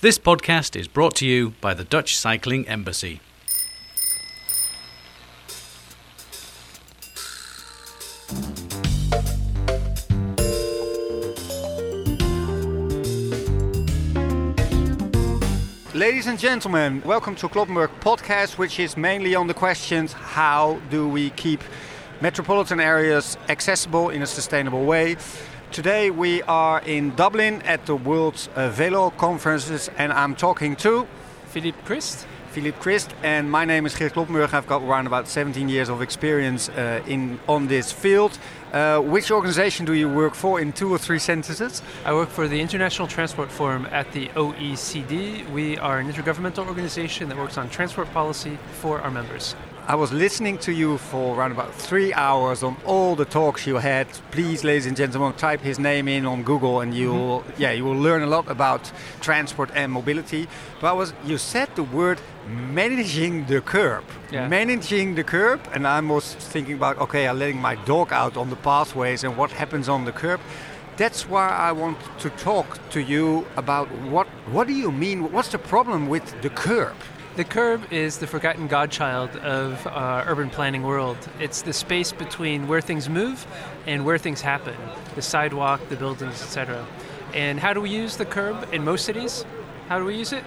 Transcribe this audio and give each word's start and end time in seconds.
This 0.00 0.16
podcast 0.16 0.76
is 0.76 0.86
brought 0.86 1.16
to 1.16 1.26
you 1.26 1.54
by 1.60 1.74
the 1.74 1.82
Dutch 1.82 2.16
Cycling 2.16 2.68
Embassy. 2.68 3.20
Ladies 15.92 16.28
and 16.28 16.38
gentlemen, 16.38 17.02
welcome 17.04 17.34
to 17.34 17.48
Kloppenburg 17.48 17.90
podcast, 17.98 18.56
which 18.56 18.78
is 18.78 18.96
mainly 18.96 19.34
on 19.34 19.48
the 19.48 19.54
questions 19.54 20.12
how 20.12 20.80
do 20.90 21.08
we 21.08 21.30
keep 21.30 21.60
metropolitan 22.20 22.78
areas 22.78 23.36
accessible 23.48 24.10
in 24.10 24.22
a 24.22 24.26
sustainable 24.26 24.84
way. 24.84 25.16
Today 25.72 26.10
we 26.10 26.42
are 26.44 26.80
in 26.80 27.14
Dublin 27.14 27.60
at 27.62 27.84
the 27.84 27.94
World 27.94 28.48
uh, 28.56 28.70
Velo 28.70 29.10
Conferences, 29.10 29.90
and 29.98 30.12
I'm 30.12 30.34
talking 30.34 30.74
to 30.76 31.06
Philippe 31.48 31.78
Crist. 31.84 32.26
Philippe 32.52 32.78
Crist, 32.80 33.14
and 33.22 33.50
my 33.50 33.66
name 33.66 33.84
is 33.84 33.94
Geert 33.94 34.14
Kloppenburg. 34.14 34.54
I've 34.54 34.66
got 34.66 34.82
around 34.82 35.06
about 35.06 35.28
17 35.28 35.68
years 35.68 35.90
of 35.90 36.00
experience 36.00 36.70
uh, 36.70 37.02
in 37.06 37.38
on 37.46 37.68
this 37.68 37.92
field. 37.92 38.38
Uh, 38.72 39.00
which 39.00 39.30
organization 39.30 39.84
do 39.84 39.92
you 39.92 40.08
work 40.08 40.34
for 40.34 40.58
in 40.58 40.72
two 40.72 40.90
or 40.90 40.98
three 40.98 41.18
sentences? 41.18 41.82
I 42.04 42.14
work 42.14 42.30
for 42.30 42.48
the 42.48 42.60
International 42.60 43.06
Transport 43.06 43.52
Forum 43.52 43.86
at 43.90 44.10
the 44.12 44.28
OECD. 44.28 45.48
We 45.52 45.76
are 45.76 45.98
an 45.98 46.10
intergovernmental 46.10 46.66
organization 46.66 47.28
that 47.28 47.36
works 47.36 47.58
on 47.58 47.68
transport 47.68 48.10
policy 48.12 48.58
for 48.80 49.02
our 49.02 49.10
members. 49.10 49.54
I 49.88 49.94
was 49.94 50.12
listening 50.12 50.58
to 50.58 50.72
you 50.72 50.98
for 50.98 51.34
around 51.34 51.52
about 51.52 51.74
three 51.74 52.12
hours 52.12 52.62
on 52.62 52.76
all 52.84 53.16
the 53.16 53.24
talks 53.24 53.66
you 53.66 53.76
had. 53.76 54.06
Please, 54.30 54.62
ladies 54.62 54.84
and 54.84 54.94
gentlemen, 54.94 55.32
type 55.32 55.62
his 55.62 55.78
name 55.78 56.08
in 56.08 56.26
on 56.26 56.42
Google, 56.42 56.82
and 56.82 56.92
you 56.92 57.10
will, 57.10 57.40
mm-hmm. 57.40 57.62
yeah, 57.62 57.72
you 57.72 57.86
will 57.86 57.96
learn 57.96 58.20
a 58.20 58.26
lot 58.26 58.50
about 58.50 58.92
transport 59.22 59.70
and 59.72 59.90
mobility. 59.90 60.46
But 60.78 60.88
I 60.88 60.92
was, 60.92 61.14
you 61.24 61.38
said 61.38 61.74
the 61.74 61.84
word 61.84 62.20
managing 62.46 63.46
the 63.46 63.62
curb, 63.62 64.04
yeah. 64.30 64.46
managing 64.46 65.14
the 65.14 65.24
curb, 65.24 65.66
and 65.72 65.86
I 65.86 65.98
was 66.00 66.34
thinking 66.34 66.74
about, 66.74 66.98
okay, 66.98 67.26
I'm 67.26 67.38
letting 67.38 67.58
my 67.58 67.76
dog 67.86 68.12
out 68.12 68.36
on 68.36 68.50
the 68.50 68.56
pathways, 68.56 69.24
and 69.24 69.38
what 69.38 69.50
happens 69.50 69.88
on 69.88 70.04
the 70.04 70.12
curb 70.12 70.40
that's 70.98 71.28
why 71.28 71.48
I 71.48 71.70
want 71.70 71.96
to 72.18 72.30
talk 72.30 72.66
to 72.90 73.00
you 73.00 73.46
about 73.56 73.88
what 74.10 74.26
what 74.50 74.66
do 74.66 74.74
you 74.74 74.90
mean? 74.90 75.30
What's 75.30 75.52
the 75.52 75.58
problem 75.58 76.08
with 76.08 76.42
the 76.42 76.50
curb? 76.50 76.96
The 77.38 77.44
curb 77.44 77.92
is 77.92 78.18
the 78.18 78.26
forgotten 78.26 78.66
godchild 78.66 79.36
of 79.36 79.86
uh, 79.86 80.24
urban 80.26 80.50
planning 80.50 80.82
world. 80.82 81.16
It's 81.38 81.62
the 81.62 81.72
space 81.72 82.10
between 82.10 82.66
where 82.66 82.80
things 82.80 83.08
move 83.08 83.46
and 83.86 84.04
where 84.04 84.18
things 84.18 84.40
happen, 84.40 84.74
the 85.14 85.22
sidewalk, 85.22 85.88
the 85.88 85.94
buildings, 85.94 86.42
etc. 86.42 86.84
And 87.34 87.60
how 87.60 87.74
do 87.74 87.80
we 87.80 87.90
use 87.90 88.16
the 88.16 88.24
curb 88.26 88.68
in 88.74 88.84
most 88.84 89.04
cities? 89.04 89.44
How 89.88 90.00
do 90.00 90.04
we 90.04 90.16
use 90.16 90.32
it? 90.32 90.42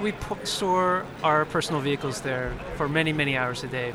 We 0.00 0.14
store 0.44 1.04
our 1.24 1.46
personal 1.46 1.80
vehicles 1.80 2.20
there 2.20 2.54
for 2.76 2.88
many, 2.88 3.12
many 3.12 3.36
hours 3.36 3.64
a 3.64 3.66
day. 3.66 3.92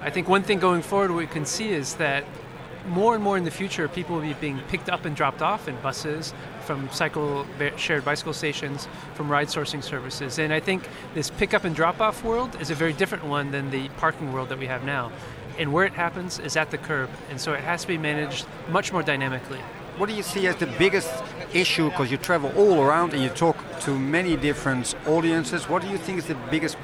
I 0.00 0.08
think 0.08 0.30
one 0.30 0.44
thing 0.44 0.60
going 0.60 0.80
forward 0.80 1.10
we 1.10 1.26
can 1.26 1.44
see 1.44 1.72
is 1.72 1.96
that 1.96 2.24
more 2.88 3.14
and 3.14 3.22
more 3.22 3.36
in 3.36 3.44
the 3.44 3.50
future, 3.50 3.86
people 3.86 4.14
will 4.14 4.22
be 4.22 4.32
being 4.32 4.60
picked 4.68 4.88
up 4.88 5.04
and 5.04 5.14
dropped 5.14 5.42
off 5.42 5.68
in 5.68 5.76
buses, 5.82 6.32
from 6.62 6.90
cycle 6.90 7.46
shared 7.76 8.04
bicycle 8.04 8.32
stations, 8.32 8.88
from 9.14 9.30
ride 9.30 9.48
sourcing 9.48 9.82
services. 9.82 10.38
And 10.38 10.52
I 10.52 10.60
think 10.60 10.88
this 11.14 11.30
pickup 11.30 11.64
and 11.64 11.74
drop 11.74 12.00
off 12.00 12.24
world 12.24 12.60
is 12.60 12.70
a 12.70 12.74
very 12.74 12.92
different 12.92 13.24
one 13.24 13.50
than 13.50 13.70
the 13.70 13.88
parking 13.98 14.32
world 14.32 14.48
that 14.48 14.58
we 14.58 14.66
have 14.66 14.84
now. 14.84 15.12
And 15.58 15.72
where 15.72 15.84
it 15.84 15.92
happens 15.92 16.38
is 16.38 16.56
at 16.56 16.70
the 16.70 16.78
curb, 16.78 17.10
and 17.30 17.40
so 17.40 17.52
it 17.52 17.60
has 17.60 17.82
to 17.82 17.88
be 17.88 17.98
managed 17.98 18.46
much 18.70 18.92
more 18.92 19.02
dynamically. 19.02 19.60
What 19.98 20.08
do 20.08 20.14
you 20.14 20.22
see 20.22 20.46
as 20.46 20.56
the 20.56 20.66
biggest 20.78 21.10
issue? 21.52 21.90
Because 21.90 22.10
you 22.10 22.16
travel 22.16 22.50
all 22.56 22.80
around 22.80 23.12
and 23.12 23.22
you 23.22 23.28
talk 23.28 23.56
to 23.80 23.98
many 23.98 24.36
different 24.36 24.94
audiences. 25.06 25.68
What 25.68 25.82
do 25.82 25.88
you 25.88 25.98
think 25.98 26.18
is 26.18 26.26
the 26.26 26.38
biggest 26.50 26.78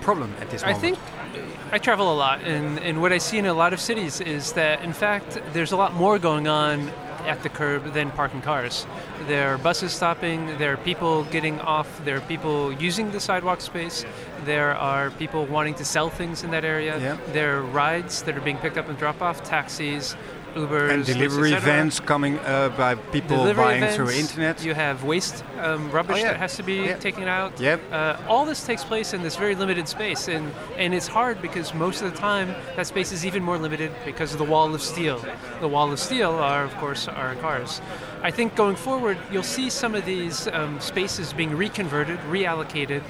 problem 0.00 0.32
at 0.40 0.48
this 0.50 0.62
moment? 0.62 0.78
I 0.78 0.80
think 0.80 0.98
uh, 0.98 1.74
I 1.74 1.78
travel 1.78 2.10
a 2.10 2.16
lot, 2.16 2.40
and, 2.42 2.78
and 2.78 3.02
what 3.02 3.12
I 3.12 3.18
see 3.18 3.36
in 3.36 3.44
a 3.44 3.52
lot 3.52 3.74
of 3.74 3.80
cities 3.80 4.22
is 4.22 4.54
that, 4.54 4.82
in 4.82 4.94
fact, 4.94 5.38
there's 5.52 5.72
a 5.72 5.76
lot 5.76 5.92
more 5.92 6.18
going 6.18 6.48
on 6.48 6.90
at 7.28 7.42
the 7.42 7.48
curb 7.48 7.92
than 7.92 8.10
parking 8.12 8.40
cars. 8.40 8.86
There 9.26 9.54
are 9.54 9.58
buses 9.58 9.92
stopping, 9.92 10.58
there 10.58 10.72
are 10.72 10.78
people 10.78 11.24
getting 11.24 11.60
off, 11.60 11.88
there 12.04 12.16
are 12.16 12.22
people 12.22 12.72
using 12.72 13.10
the 13.12 13.20
sidewalk 13.20 13.60
space, 13.60 14.04
there 14.44 14.74
are 14.74 15.10
people 15.10 15.44
wanting 15.46 15.74
to 15.74 15.84
sell 15.84 16.08
things 16.08 16.42
in 16.42 16.50
that 16.50 16.64
area, 16.64 16.98
yeah. 16.98 17.16
there 17.32 17.58
are 17.58 17.62
rides 17.62 18.22
that 18.22 18.36
are 18.36 18.40
being 18.40 18.56
picked 18.56 18.78
up 18.78 18.88
and 18.88 18.98
dropped 18.98 19.20
off, 19.20 19.44
taxis, 19.44 20.16
Ubers, 20.54 20.90
and 20.90 21.04
delivery 21.04 21.50
vans 21.54 22.00
coming 22.00 22.38
uh, 22.40 22.70
by 22.76 22.94
people 22.94 23.36
delivery 23.36 23.64
buying 23.64 23.82
events, 23.82 23.96
through 23.96 24.10
internet. 24.10 24.64
You 24.64 24.74
have 24.74 25.04
waste 25.04 25.44
um, 25.60 25.90
rubbish 25.90 26.16
oh, 26.16 26.18
yeah. 26.20 26.32
that 26.32 26.36
has 26.38 26.56
to 26.56 26.62
be 26.62 26.74
yeah. 26.74 26.96
taken 26.96 27.24
out. 27.24 27.58
Yep. 27.60 27.80
Uh, 27.92 28.16
all 28.28 28.44
this 28.44 28.64
takes 28.64 28.84
place 28.84 29.14
in 29.14 29.22
this 29.22 29.36
very 29.36 29.54
limited 29.54 29.88
space, 29.88 30.28
and 30.28 30.52
and 30.76 30.94
it's 30.94 31.06
hard 31.06 31.40
because 31.42 31.74
most 31.74 32.02
of 32.02 32.10
the 32.10 32.16
time 32.18 32.48
that 32.76 32.86
space 32.86 33.12
is 33.12 33.24
even 33.24 33.42
more 33.42 33.58
limited 33.58 33.92
because 34.04 34.32
of 34.32 34.38
the 34.38 34.44
wall 34.44 34.74
of 34.74 34.82
steel. 34.82 35.24
The 35.60 35.68
wall 35.68 35.92
of 35.92 35.98
steel 35.98 36.32
are, 36.32 36.64
of 36.64 36.74
course, 36.76 37.08
our 37.08 37.34
cars. 37.36 37.80
I 38.22 38.30
think 38.30 38.56
going 38.56 38.76
forward, 38.76 39.16
you'll 39.30 39.42
see 39.42 39.70
some 39.70 39.94
of 39.94 40.04
these 40.04 40.48
um, 40.48 40.80
spaces 40.80 41.32
being 41.32 41.50
reconverted, 41.50 42.18
reallocated 42.30 43.02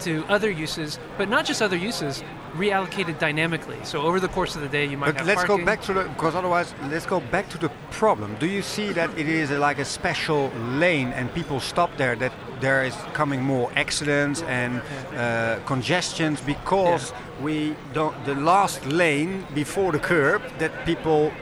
to 0.00 0.24
other 0.28 0.50
uses, 0.50 0.98
but 1.18 1.28
not 1.28 1.44
just 1.44 1.62
other 1.62 1.76
uses, 1.76 2.22
reallocated 2.54 3.18
dynamically. 3.18 3.78
So 3.84 4.02
over 4.02 4.20
the 4.20 4.28
course 4.28 4.54
of 4.56 4.62
the 4.62 4.68
day, 4.68 4.86
you 4.86 4.96
might. 4.96 5.14
But 5.14 5.26
let's 5.26 5.44
parking. 5.44 5.58
go 5.58 5.64
back 5.64 5.82
to 5.82 5.92
the 5.92 6.04
because 6.04 6.34
otherwise, 6.34 6.74
let's 6.90 7.06
go 7.06 7.20
back 7.20 7.48
to 7.50 7.58
the 7.58 7.70
problem. 7.90 8.36
Do 8.38 8.46
you 8.46 8.62
see 8.62 8.92
that 8.92 9.10
it 9.18 9.28
is 9.28 9.50
like 9.50 9.78
a 9.78 9.84
special 9.84 10.48
lane 10.78 11.08
and 11.08 11.32
people 11.34 11.60
stop 11.60 11.96
there? 11.96 12.16
That 12.16 12.32
there 12.60 12.84
is 12.84 12.94
coming 13.12 13.42
more 13.42 13.70
accidents 13.76 14.42
and 14.42 14.80
uh, 15.16 15.58
congestions 15.66 16.40
because 16.40 17.10
yeah. 17.10 17.44
we 17.44 17.76
don't 17.92 18.14
the 18.24 18.34
last 18.34 18.84
lane 18.86 19.46
before 19.54 19.92
the 19.92 19.98
curb 19.98 20.42
that 20.58 20.72
people 20.84 21.32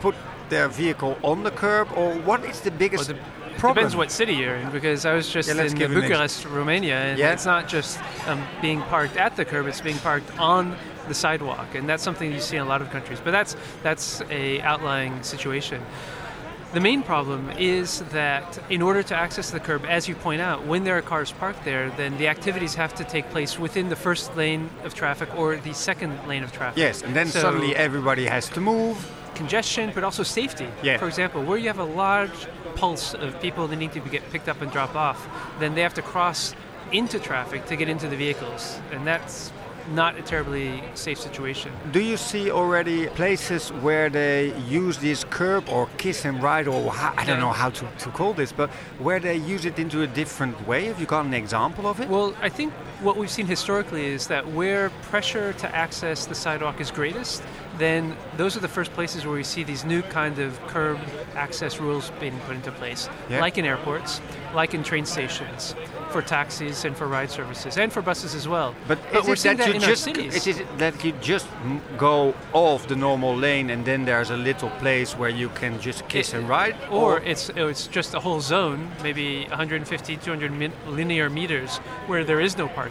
put 0.00 0.14
their 0.48 0.68
vehicle 0.68 1.16
on 1.22 1.42
the 1.44 1.50
curb 1.50 1.88
or 1.96 2.14
what 2.14 2.44
is 2.44 2.60
the 2.60 2.70
biggest 2.70 3.12
problem. 3.60 3.82
Depends 3.82 3.96
what 3.96 4.10
city 4.10 4.34
you're 4.34 4.56
in, 4.56 4.70
because 4.70 5.04
I 5.04 5.14
was 5.14 5.28
just 5.28 5.48
yeah, 5.48 5.62
in 5.62 5.76
Bucharest, 5.76 6.44
Romania, 6.46 6.96
and 6.96 7.18
yeah. 7.18 7.32
it's 7.32 7.46
not 7.46 7.68
just 7.68 7.98
um, 8.26 8.42
being 8.60 8.80
parked 8.82 9.16
at 9.16 9.36
the 9.36 9.44
curb; 9.44 9.66
it's 9.66 9.80
being 9.80 9.98
parked 9.98 10.36
on 10.38 10.76
the 11.08 11.14
sidewalk, 11.14 11.74
and 11.74 11.88
that's 11.88 12.02
something 12.02 12.32
you 12.32 12.40
see 12.40 12.56
in 12.56 12.62
a 12.62 12.66
lot 12.66 12.82
of 12.82 12.90
countries. 12.90 13.20
But 13.22 13.32
that's 13.32 13.56
that's 13.82 14.22
a 14.30 14.60
outlying 14.62 15.22
situation. 15.22 15.82
The 16.72 16.80
main 16.80 17.02
problem 17.02 17.50
is 17.58 17.98
that 18.12 18.56
in 18.70 18.80
order 18.80 19.02
to 19.02 19.16
access 19.16 19.50
the 19.50 19.58
curb, 19.58 19.84
as 19.86 20.08
you 20.08 20.14
point 20.14 20.40
out, 20.40 20.66
when 20.66 20.84
there 20.84 20.96
are 20.96 21.02
cars 21.02 21.32
parked 21.32 21.64
there, 21.64 21.90
then 21.96 22.16
the 22.16 22.28
activities 22.28 22.76
have 22.76 22.94
to 22.94 23.02
take 23.02 23.28
place 23.30 23.58
within 23.58 23.88
the 23.88 23.96
first 23.96 24.36
lane 24.36 24.70
of 24.84 24.94
traffic 24.94 25.36
or 25.36 25.56
the 25.56 25.74
second 25.74 26.16
lane 26.28 26.44
of 26.44 26.52
traffic. 26.52 26.78
Yes, 26.78 27.02
and 27.02 27.14
then 27.16 27.26
so 27.26 27.40
suddenly 27.40 27.74
everybody 27.74 28.26
has 28.26 28.48
to 28.50 28.60
move. 28.60 28.96
Congestion, 29.40 29.90
but 29.94 30.04
also 30.04 30.22
safety. 30.22 30.68
Yeah. 30.82 30.98
For 30.98 31.08
example, 31.08 31.42
where 31.42 31.56
you 31.56 31.68
have 31.68 31.78
a 31.78 31.90
large 32.04 32.38
pulse 32.74 33.14
of 33.14 33.40
people 33.40 33.66
that 33.68 33.76
need 33.76 33.92
to 33.92 34.00
get 34.00 34.22
picked 34.30 34.48
up 34.50 34.60
and 34.60 34.70
dropped 34.70 34.96
off, 34.96 35.18
then 35.60 35.74
they 35.74 35.80
have 35.80 35.94
to 35.94 36.02
cross 36.02 36.54
into 36.92 37.18
traffic 37.18 37.64
to 37.70 37.74
get 37.74 37.88
into 37.88 38.06
the 38.06 38.16
vehicles. 38.16 38.78
And 38.92 39.06
that's 39.06 39.50
not 39.94 40.18
a 40.18 40.22
terribly 40.22 40.82
safe 40.94 41.18
situation. 41.18 41.72
Do 41.90 42.00
you 42.00 42.18
see 42.18 42.50
already 42.50 43.06
places 43.06 43.72
where 43.86 44.10
they 44.10 44.54
use 44.68 44.98
this 44.98 45.24
curb 45.24 45.68
or 45.70 45.88
kiss 45.96 46.26
and 46.26 46.42
ride, 46.42 46.68
or 46.68 46.92
I 46.92 47.24
don't 47.24 47.40
know 47.40 47.52
how 47.62 47.70
to, 47.70 47.84
to 48.00 48.10
call 48.10 48.34
this, 48.34 48.52
but 48.52 48.68
where 48.98 49.20
they 49.20 49.36
use 49.36 49.64
it 49.64 49.78
into 49.78 50.02
a 50.02 50.06
different 50.06 50.68
way? 50.68 50.84
Have 50.84 51.00
you 51.00 51.06
got 51.06 51.24
an 51.24 51.34
example 51.34 51.86
of 51.86 51.98
it? 52.00 52.08
Well, 52.08 52.34
I 52.42 52.50
think 52.50 52.72
what 53.02 53.16
we've 53.16 53.30
seen 53.30 53.46
historically 53.46 54.06
is 54.06 54.26
that 54.26 54.46
where 54.52 54.90
pressure 55.02 55.52
to 55.54 55.74
access 55.74 56.26
the 56.26 56.34
sidewalk 56.34 56.80
is 56.80 56.90
greatest, 56.90 57.42
then 57.78 58.14
those 58.36 58.56
are 58.56 58.60
the 58.60 58.68
first 58.68 58.92
places 58.92 59.24
where 59.24 59.34
we 59.34 59.42
see 59.42 59.64
these 59.64 59.84
new 59.84 60.02
kind 60.02 60.38
of 60.38 60.60
curb 60.66 60.98
access 61.34 61.80
rules 61.80 62.10
being 62.20 62.38
put 62.40 62.56
into 62.56 62.70
place, 62.72 63.08
yeah. 63.28 63.40
like 63.40 63.56
in 63.56 63.64
airports, 63.64 64.20
like 64.54 64.74
in 64.74 64.82
train 64.82 65.06
stations 65.06 65.74
for 66.10 66.20
taxis 66.20 66.84
and 66.84 66.96
for 66.96 67.06
ride 67.06 67.30
services 67.30 67.78
and 67.78 67.92
for 67.92 68.02
buses 68.02 68.34
as 68.34 68.46
well. 68.46 68.74
But, 68.86 68.98
but 69.12 69.26
we're 69.26 69.36
seeing 69.36 69.56
that, 69.56 69.68
that 69.68 69.74
in 69.76 69.80
just, 69.80 70.06
our 70.08 70.14
cities. 70.14 70.46
Is 70.46 70.58
it 70.58 70.78
that 70.78 71.02
you 71.04 71.12
just 71.20 71.46
go 71.96 72.34
off 72.52 72.86
the 72.88 72.96
normal 72.96 73.34
lane 73.34 73.70
and 73.70 73.84
then 73.84 74.04
there's 74.04 74.30
a 74.30 74.36
little 74.36 74.70
place 74.70 75.16
where 75.16 75.30
you 75.30 75.48
can 75.50 75.80
just 75.80 76.06
kiss 76.08 76.34
it, 76.34 76.38
and 76.38 76.48
ride? 76.48 76.76
Or, 76.90 77.14
or, 77.14 77.20
it's 77.20 77.50
oh, 77.56 77.68
it's 77.68 77.86
just 77.86 78.14
a 78.14 78.20
whole 78.20 78.40
zone, 78.40 78.90
maybe 79.02 79.44
150, 79.46 80.16
200 80.16 80.72
linear 80.88 81.30
meters, 81.30 81.78
where 82.06 82.24
there 82.24 82.40
is 82.40 82.58
no 82.58 82.68
parking 82.68 82.89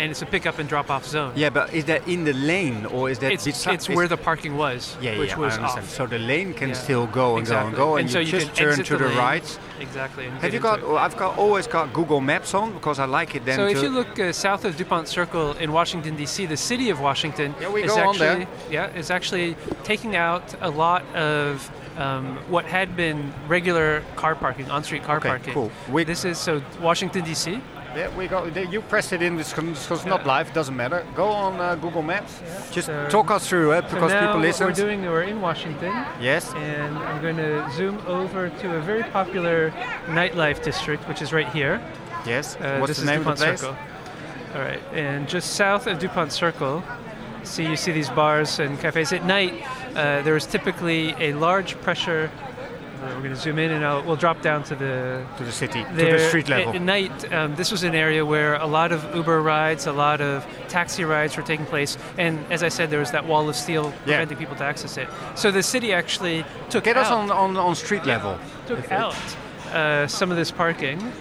and 0.00 0.10
it's 0.10 0.22
a 0.22 0.26
pick 0.26 0.46
up 0.46 0.58
and 0.58 0.68
drop 0.68 0.90
off 0.90 1.06
zone. 1.06 1.32
Yeah, 1.36 1.50
but 1.50 1.74
is 1.74 1.84
that 1.86 2.06
in 2.08 2.24
the 2.24 2.32
lane 2.32 2.86
or 2.86 3.10
is 3.10 3.18
that 3.18 3.32
it's, 3.32 3.66
it's 3.66 3.88
where 3.88 4.08
the 4.08 4.16
parking 4.16 4.56
was? 4.56 4.96
Yeah, 5.00 5.18
which 5.18 5.30
yeah, 5.30 5.38
was 5.38 5.54
I 5.54 5.56
understand. 5.56 5.84
Off. 5.86 5.90
So 5.90 6.06
the 6.06 6.18
lane 6.18 6.54
can 6.54 6.70
yeah. 6.70 6.74
still 6.74 7.06
go 7.06 7.36
and 7.36 7.40
exactly. 7.40 7.76
go 7.76 7.76
and 7.76 7.76
go, 7.76 7.96
and, 7.96 8.04
and 8.04 8.10
so 8.10 8.18
you, 8.18 8.30
just 8.30 8.54
turn 8.54 8.82
to 8.82 8.96
the, 8.96 9.08
the 9.08 9.14
right. 9.14 9.58
Exactly. 9.78 10.28
Have 10.28 10.54
you 10.54 10.60
got? 10.60 10.82
Well, 10.82 10.96
I've 10.96 11.16
got 11.16 11.38
always 11.38 11.66
got 11.66 11.92
Google 11.92 12.20
Maps 12.20 12.54
on 12.54 12.72
because 12.72 12.98
I 12.98 13.04
like 13.04 13.34
it. 13.34 13.44
Then. 13.44 13.56
So 13.56 13.66
if 13.66 13.82
you 13.82 13.90
look 13.90 14.18
uh, 14.18 14.32
south 14.32 14.64
of 14.64 14.76
Dupont 14.76 15.06
Circle 15.06 15.52
in 15.54 15.72
Washington 15.72 16.16
D.C., 16.16 16.46
the 16.46 16.56
city 16.56 16.90
of 16.90 17.00
Washington 17.00 17.54
yeah, 17.60 17.70
we 17.70 17.84
is 17.84 17.92
go 17.92 18.10
actually 18.10 18.46
yeah 18.70 18.96
is 18.96 19.10
actually 19.10 19.56
taking 19.84 20.16
out 20.16 20.54
a 20.60 20.70
lot 20.70 21.04
of 21.14 21.70
um, 21.98 22.36
what 22.48 22.64
had 22.64 22.96
been 22.96 23.32
regular 23.48 24.02
car 24.16 24.34
parking, 24.34 24.70
on-street 24.70 25.02
car 25.02 25.18
okay, 25.18 25.28
parking. 25.28 25.54
Cool. 25.54 25.70
We 25.90 26.04
this 26.04 26.24
is 26.24 26.38
so 26.38 26.62
Washington 26.80 27.24
D.C 27.24 27.60
Yeah, 27.96 28.16
we 28.16 28.28
got. 28.28 28.54
You 28.72 28.80
press 28.82 29.12
it 29.12 29.20
in. 29.20 29.36
This 29.36 29.52
because 29.52 29.90
it's 29.90 30.04
not 30.04 30.24
live. 30.24 30.52
Doesn't 30.52 30.76
matter. 30.76 31.04
Go 31.16 31.26
on 31.28 31.60
uh, 31.60 31.74
Google 31.74 32.02
Maps. 32.02 32.40
Just 32.70 32.86
So- 32.86 33.08
talk 33.08 33.30
us 33.32 33.48
through 33.48 33.72
it 33.72 33.84
So 33.88 33.94
because 33.94 34.12
now 34.12 34.20
people 34.20 34.34
what 34.36 34.42
listen. 34.46 34.66
we're 34.68 34.72
doing, 34.72 35.02
we're 35.02 35.22
in 35.22 35.40
Washington, 35.40 35.92
yes. 36.20 36.52
and 36.54 36.96
I'm 36.98 37.20
going 37.20 37.36
to 37.36 37.68
zoom 37.72 37.98
over 38.06 38.48
to 38.48 38.76
a 38.76 38.80
very 38.80 39.02
popular 39.02 39.70
nightlife 40.06 40.62
district, 40.62 41.08
which 41.08 41.20
is 41.20 41.32
right 41.32 41.48
here. 41.48 41.80
Yes. 42.24 42.54
Uh, 42.56 42.78
What's 42.78 42.90
this 42.90 42.98
the 42.98 43.02
is 43.04 43.08
name 43.10 43.26
of 43.26 43.36
Dupont 43.36 43.38
the 43.38 43.44
place? 43.46 43.60
Circle. 43.60 43.76
All 44.54 44.60
right, 44.62 44.80
and 44.92 45.28
just 45.28 45.54
south 45.54 45.86
of 45.86 45.98
Dupont 45.98 46.32
Circle, 46.32 46.82
see 47.44 47.64
you 47.66 47.76
see 47.76 47.92
these 47.92 48.10
bars 48.10 48.60
and 48.60 48.78
cafes. 48.78 49.12
At 49.12 49.24
night, 49.24 49.54
uh, 49.96 50.22
there 50.22 50.36
is 50.36 50.46
typically 50.46 51.14
a 51.18 51.32
large 51.34 51.80
pressure. 51.82 52.30
Uh, 53.02 53.06
we're 53.14 53.22
going 53.22 53.30
to 53.30 53.36
zoom 53.36 53.58
in, 53.58 53.70
and 53.70 53.84
I'll, 53.84 54.02
we'll 54.02 54.16
drop 54.16 54.42
down 54.42 54.62
to 54.64 54.74
the 54.74 55.24
To 55.38 55.44
the 55.44 55.52
city. 55.52 55.84
To 55.84 55.90
the 55.94 56.18
street 56.28 56.48
level. 56.48 56.74
At, 56.74 56.82
night, 56.82 57.32
um, 57.32 57.54
this 57.56 57.70
was 57.70 57.82
an 57.82 57.94
area 57.94 58.24
where 58.24 58.54
a 58.56 58.66
lot 58.66 58.92
of 58.92 59.14
Uber 59.14 59.40
rides, 59.42 59.86
a 59.86 59.92
lot 59.92 60.20
of 60.20 60.46
taxi 60.68 61.04
rides 61.04 61.36
were 61.36 61.42
taking 61.42 61.66
place, 61.66 61.96
and 62.18 62.38
as 62.52 62.62
I 62.62 62.68
said, 62.68 62.90
there 62.90 63.00
was 63.00 63.10
that 63.12 63.26
wall 63.26 63.48
of 63.48 63.56
steel 63.56 63.92
preventing 64.04 64.36
people 64.38 64.56
to 64.56 64.64
access 64.64 64.96
it. 64.96 65.08
So 65.34 65.50
the 65.50 65.62
city 65.62 65.92
actually 65.92 66.44
took 66.68 66.84
Get 66.84 66.96
out, 66.96 67.06
us 67.06 67.10
on, 67.12 67.30
on, 67.30 67.56
on 67.56 67.74
street 67.74 68.04
level. 68.04 68.38
took 68.66 68.90
out 68.92 69.14
uh, 69.72 70.06
some 70.06 70.30
of 70.30 70.36
this 70.36 70.50
parking. 70.50 71.12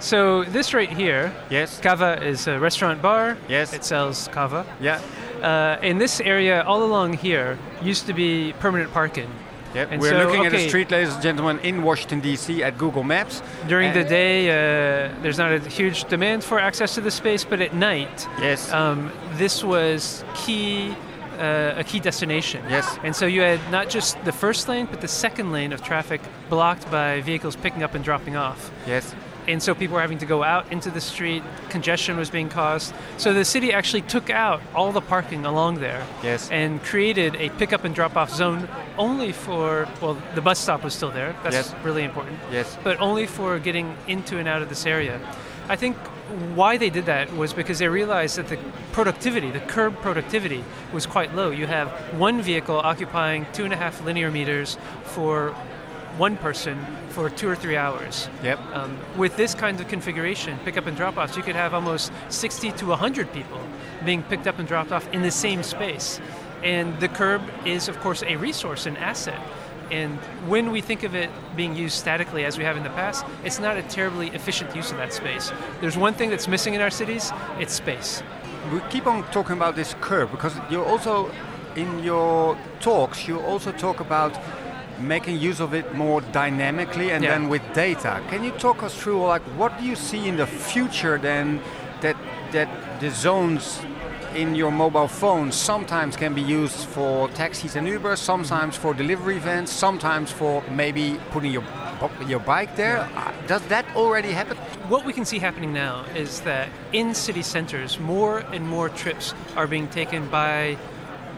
So 0.00 0.42
this 0.44 0.74
right 0.74 0.90
here, 0.90 1.32
Yes. 1.48 1.78
Kava 1.80 2.20
is 2.26 2.48
a 2.48 2.58
restaurant 2.58 3.00
bar. 3.00 3.36
Yes. 3.48 3.72
It 3.72 3.84
sells 3.84 4.28
kava. 4.32 4.66
Yeah. 4.80 5.00
Uh, 5.40 5.78
in 5.80 5.98
this 5.98 6.20
area, 6.20 6.62
all 6.64 6.82
along 6.82 7.12
here, 7.14 7.56
used 7.82 8.06
to 8.06 8.12
be 8.12 8.52
permanent 8.58 8.92
parking. 8.92 9.30
Yeah. 9.74 9.86
And 9.90 10.00
We're 10.00 10.10
so, 10.10 10.18
looking 10.26 10.46
at 10.46 10.52
a 10.54 10.68
street, 10.68 10.90
ladies 10.90 11.14
and 11.14 11.22
gentlemen, 11.22 11.58
in 11.60 11.82
Washington 11.82 12.20
D.C. 12.20 12.62
at 12.62 12.76
Google 12.78 13.02
Maps. 13.02 13.42
During 13.68 13.92
the 13.94 14.04
day, 14.04 14.50
uh, 14.50 15.14
there's 15.22 15.38
not 15.38 15.52
a 15.52 15.58
huge 15.60 16.04
demand 16.04 16.44
for 16.44 16.58
access 16.58 16.94
to 16.96 17.00
the 17.00 17.10
space, 17.10 17.44
but 17.44 17.60
at 17.60 17.74
night, 17.74 18.28
Yes. 18.40 18.70
um, 18.72 19.10
this 19.34 19.64
was 19.64 20.24
key, 20.34 20.94
uh, 21.38 21.74
a 21.76 21.84
key 21.84 22.00
destination. 22.00 22.62
Yes. 22.68 22.98
And 23.02 23.16
so 23.16 23.24
you 23.26 23.40
had 23.40 23.60
not 23.70 23.88
just 23.88 24.22
the 24.24 24.32
first 24.32 24.68
lane, 24.68 24.86
but 24.90 25.00
the 25.00 25.08
second 25.08 25.52
lane 25.52 25.72
of 25.72 25.82
traffic 25.82 26.20
blocked 26.50 26.90
by 26.90 27.20
vehicles 27.22 27.56
picking 27.56 27.82
up 27.82 27.94
and 27.94 28.04
dropping 28.04 28.36
off. 28.36 28.70
yes. 28.86 29.14
And 29.48 29.62
so 29.62 29.74
people 29.74 29.94
were 29.96 30.00
having 30.00 30.18
to 30.18 30.26
go 30.26 30.42
out 30.44 30.70
into 30.70 30.90
the 30.90 31.00
street. 31.00 31.42
Congestion 31.68 32.16
was 32.16 32.30
being 32.30 32.48
caused. 32.48 32.94
So 33.18 33.32
the 33.32 33.44
city 33.44 33.72
actually 33.72 34.02
took 34.02 34.30
out 34.30 34.60
all 34.74 34.92
the 34.92 35.00
parking 35.00 35.44
along 35.44 35.80
there 35.80 36.06
Yes. 36.22 36.48
and 36.50 36.82
created 36.82 37.34
a 37.36 37.50
pickup 37.50 37.84
and 37.84 37.94
drop 37.94 38.16
off 38.16 38.30
zone 38.30 38.68
only 38.98 39.32
for, 39.32 39.88
well, 40.00 40.16
the 40.34 40.40
bus 40.40 40.58
stop 40.58 40.84
was 40.84 40.94
still 40.94 41.10
there. 41.10 41.34
That's 41.42 41.54
Yes. 41.56 41.74
really 41.82 42.04
important 42.04 42.38
Yes. 42.52 42.76
but 42.84 43.00
only 43.00 43.26
for 43.26 43.58
getting 43.58 43.96
into 44.06 44.38
and 44.38 44.46
out 44.48 44.62
of 44.62 44.68
this 44.68 44.86
area. 44.86 45.18
I 45.68 45.76
think 45.76 45.96
why 46.54 46.76
they 46.76 46.90
did 46.90 47.06
that 47.06 47.34
was 47.36 47.52
because 47.52 47.78
they 47.78 47.88
realized 47.88 48.36
that 48.36 48.48
the 48.48 48.58
productivity, 48.92 49.50
the 49.50 49.60
curb 49.60 50.00
productivity, 50.02 50.64
was 50.92 51.06
quite 51.06 51.34
low. 51.34 51.50
You 51.50 51.66
have 51.66 51.88
one 52.18 52.42
vehicle 52.42 52.78
occupying 52.78 53.46
two 53.52 53.64
and 53.64 53.72
a 53.72 53.76
half 53.76 54.02
linear 54.04 54.30
meters 54.30 54.76
for 55.04 55.54
one 56.16 56.36
person 56.36 56.78
for 57.10 57.30
two 57.30 57.48
or 57.48 57.56
three 57.56 57.76
hours. 57.76 58.28
Yep. 58.42 58.58
Um, 58.72 58.98
with 59.16 59.36
this 59.36 59.54
kind 59.54 59.80
of 59.80 59.88
configuration, 59.88 60.58
pickup 60.64 60.86
and 60.86 60.96
drop 60.96 61.16
offs, 61.16 61.36
you 61.36 61.42
could 61.42 61.56
have 61.56 61.74
almost 61.74 62.12
60 62.28 62.72
to 62.72 62.86
100 62.86 63.32
people 63.32 63.60
being 64.04 64.22
picked 64.24 64.46
up 64.46 64.58
and 64.58 64.68
dropped 64.68 64.92
off 64.92 65.08
in 65.12 65.22
the 65.22 65.30
same 65.30 65.62
space. 65.62 66.20
And 66.62 66.98
the 67.00 67.08
curb 67.08 67.42
is, 67.64 67.88
of 67.88 67.98
course, 68.00 68.22
a 68.22 68.36
resource, 68.36 68.86
an 68.86 68.96
asset. 68.96 69.40
And 69.90 70.18
when 70.48 70.70
we 70.70 70.80
think 70.80 71.02
of 71.02 71.14
it 71.14 71.28
being 71.54 71.76
used 71.76 71.96
statically 71.96 72.44
as 72.44 72.56
we 72.56 72.64
have 72.64 72.76
in 72.76 72.82
the 72.82 72.90
past, 72.90 73.26
it's 73.44 73.58
not 73.58 73.76
a 73.76 73.82
terribly 73.82 74.28
efficient 74.28 74.74
use 74.74 74.90
of 74.90 74.96
that 74.96 75.12
space. 75.12 75.52
There's 75.80 75.98
one 75.98 76.14
thing 76.14 76.30
that's 76.30 76.48
missing 76.48 76.74
in 76.74 76.80
our 76.80 76.90
cities 76.90 77.30
it's 77.58 77.74
space. 77.74 78.22
We 78.72 78.80
keep 78.90 79.06
on 79.06 79.24
talking 79.32 79.56
about 79.56 79.76
this 79.76 79.94
curb 80.00 80.30
because 80.30 80.54
you 80.70 80.82
also, 80.82 81.30
in 81.76 82.02
your 82.02 82.56
talks, 82.80 83.28
you 83.28 83.40
also 83.40 83.72
talk 83.72 84.00
about 84.00 84.32
making 84.98 85.38
use 85.38 85.60
of 85.60 85.74
it 85.74 85.94
more 85.94 86.20
dynamically 86.32 87.10
and 87.12 87.22
Yeah. 87.24 87.30
then 87.32 87.48
with 87.48 87.62
data. 87.74 88.20
Can 88.30 88.44
you 88.44 88.52
talk 88.52 88.82
us 88.82 88.94
through 88.94 89.22
like 89.26 89.42
what 89.56 89.78
do 89.78 89.84
you 89.84 89.96
see 89.96 90.28
in 90.28 90.36
the 90.36 90.46
future 90.46 91.18
then 91.18 91.60
that 92.00 92.16
that 92.52 92.68
the 93.00 93.10
zones 93.10 93.80
in 94.34 94.54
your 94.54 94.70
mobile 94.70 95.08
phone 95.08 95.52
sometimes 95.52 96.16
can 96.16 96.32
be 96.34 96.40
used 96.40 96.86
for 96.94 97.28
taxis 97.28 97.76
and 97.76 97.86
Uber, 97.86 98.16
sometimes 98.16 98.76
for 98.76 98.94
delivery 98.94 99.38
vans, 99.38 99.70
sometimes 99.70 100.30
for 100.30 100.62
maybe 100.70 101.18
putting 101.32 101.52
your 101.52 101.64
your 102.26 102.40
bike 102.40 102.74
there. 102.76 102.98
Uh, 102.98 103.30
Does 103.46 103.62
that 103.68 103.84
already 103.94 104.32
happen? 104.32 104.56
What 104.88 105.04
we 105.04 105.12
can 105.12 105.24
see 105.24 105.38
happening 105.38 105.72
now 105.72 106.04
is 106.16 106.40
that 106.40 106.68
in 106.92 107.14
city 107.14 107.42
centers, 107.42 107.98
more 108.00 108.38
and 108.52 108.66
more 108.68 108.88
trips 108.88 109.34
are 109.56 109.66
being 109.68 109.86
taken 109.88 110.28
by 110.28 110.76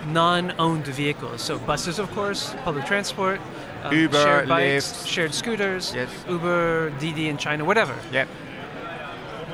non-owned 0.06 0.86
vehicles. 0.86 1.42
So 1.42 1.58
buses, 1.58 1.98
of 1.98 2.10
course, 2.12 2.54
public 2.64 2.84
transport, 2.86 3.40
um, 3.82 3.94
Uber, 3.94 4.22
shared 4.22 4.48
bikes, 4.48 4.92
Lyft. 4.92 5.06
shared 5.06 5.34
scooters, 5.34 5.92
Yes. 5.94 6.10
Uber, 6.28 6.90
Didi 6.98 7.28
in 7.28 7.36
China, 7.36 7.64
whatever. 7.64 7.94
Yeah. 8.12 8.26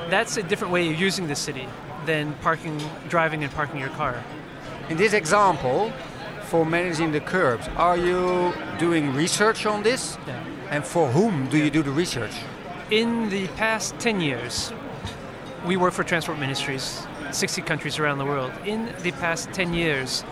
That's 0.09 0.37
a 0.37 0.43
different 0.43 0.73
way 0.73 0.89
of 0.91 0.99
using 0.99 1.27
the 1.27 1.35
city 1.35 1.67
than 2.05 2.33
parking, 2.41 2.81
driving, 3.07 3.43
and 3.43 3.53
parking 3.53 3.79
your 3.79 3.89
car. 3.89 4.15
In 4.89 4.97
this 4.97 5.13
example, 5.13 5.91
for 6.43 6.65
managing 6.65 7.11
the 7.11 7.19
curbs, 7.21 7.67
are 7.77 7.97
you 7.97 8.53
doing 8.77 9.13
research 9.13 9.65
on 9.65 9.83
this? 9.83 10.17
Yeah. 10.27 10.43
And 10.69 10.83
for 10.85 11.07
whom 11.07 11.47
do 11.47 11.57
you 11.57 11.69
do 11.69 11.81
the 11.83 11.91
research? 11.91 12.31
In 12.89 13.29
the 13.29 13.47
past 13.49 13.97
10 13.99 14.19
years, 14.19 14.73
we 15.65 15.77
work 15.77 15.93
for 15.93 16.03
Transport 16.03 16.39
Ministries, 16.39 17.05
60 17.31 17.61
countries 17.61 17.99
around 17.99 18.17
the 18.17 18.25
world. 18.25 18.51
In 18.65 18.93
the 19.03 19.11
past 19.13 19.51
10 19.53 19.73
years, 19.73 20.23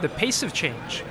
the 0.00 0.08
pace 0.08 0.42
of 0.42 0.52
change, 0.52 1.04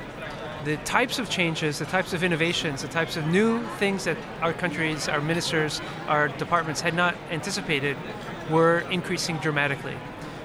the 0.66 0.78
types 0.78 1.20
of 1.20 1.30
changes, 1.30 1.80
the 1.80 1.86
types 1.86 2.14
of 2.14 2.24
innovations, 2.24 2.82
the 2.82 2.88
types 2.88 3.16
of 3.16 3.26
new 3.28 3.66
things 3.78 4.04
that 4.04 4.18
our 4.42 4.54
countries, 4.54 5.08
our 5.08 5.22
ministers, 5.22 5.82
our 6.08 6.28
departments 6.28 6.82
had 6.82 6.94
not 6.94 7.16
anticipated 7.32 7.96
were 8.50 8.80
increasing 8.92 9.38
dramatically. 9.38 9.96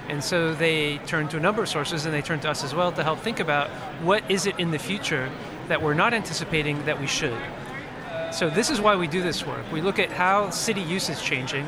And 0.09 0.23
so 0.23 0.55
they 0.55 0.99
turned 0.99 1.31
to 1.31 1.39
a 1.39 1.41
number 1.41 1.63
of 1.63 1.69
sources 1.69 2.05
and 2.05 2.15
they 2.15 2.23
turned 2.23 2.43
to 2.43 2.51
us 2.51 2.63
as 2.63 2.75
well 2.75 2.93
to 2.93 3.03
help 3.03 3.21
think 3.21 3.41
about 3.41 3.71
what 4.03 4.31
is 4.31 4.47
it 4.47 4.59
in 4.59 4.71
the 4.71 4.79
future 4.79 5.31
that 5.69 5.81
we're 5.81 5.95
not 5.95 6.13
anticipating 6.13 6.85
that 6.85 7.01
we 7.01 7.07
should. 7.07 7.39
So 8.31 8.51
this 8.51 8.69
is 8.69 8.81
why 8.81 8.97
we 8.97 9.07
do 9.07 9.23
this 9.23 9.47
work. 9.47 9.65
We 9.73 9.81
look 9.81 9.99
at 9.99 10.11
how 10.11 10.51
city 10.51 10.83
use 10.83 11.09
is 11.09 11.23
changing 11.23 11.67